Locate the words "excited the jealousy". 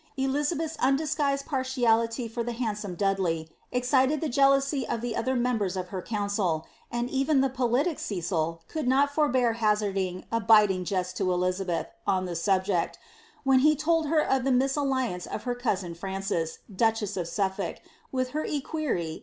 3.71-4.87